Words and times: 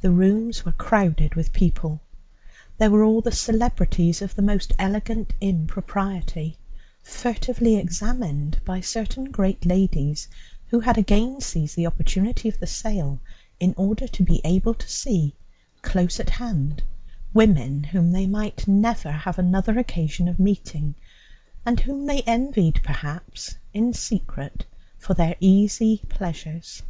The 0.00 0.10
rooms 0.10 0.64
were 0.64 0.72
crowded 0.72 1.36
with 1.36 1.52
people. 1.52 2.00
There 2.78 2.90
were 2.90 3.04
all 3.04 3.20
the 3.20 3.30
celebrities 3.30 4.20
of 4.20 4.34
the 4.34 4.42
most 4.42 4.72
elegant 4.80 5.32
impropriety, 5.40 6.58
furtively 7.04 7.76
examined 7.76 8.58
by 8.64 8.80
certain 8.80 9.26
great 9.30 9.64
ladies 9.64 10.26
who 10.70 10.80
had 10.80 10.98
again 10.98 11.40
seized 11.40 11.76
the 11.76 11.86
opportunity 11.86 12.48
of 12.48 12.58
the 12.58 12.66
sale 12.66 13.20
in 13.60 13.72
order 13.76 14.08
to 14.08 14.24
be 14.24 14.40
able 14.44 14.74
to 14.74 14.88
see, 14.88 15.36
close 15.82 16.18
at 16.18 16.30
hand, 16.30 16.82
women 17.32 17.84
whom 17.84 18.10
they 18.10 18.26
might 18.26 18.66
never 18.66 19.12
have 19.12 19.38
another 19.38 19.78
occasion 19.78 20.26
of 20.26 20.40
meeting, 20.40 20.96
and 21.64 21.78
whom 21.78 22.06
they 22.06 22.22
envied 22.22 22.80
perhaps 22.82 23.54
in 23.72 23.92
secret 23.92 24.66
for 24.98 25.14
their 25.14 25.36
easy 25.38 26.04
pleasures. 26.08 26.82